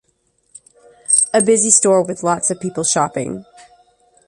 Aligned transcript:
A 1.31 1.43
busy 1.43 1.69
store 1.69 2.01
with 2.01 2.23
lots 2.23 2.49
of 2.49 2.59
people 2.59 2.83
shopping. 2.83 3.45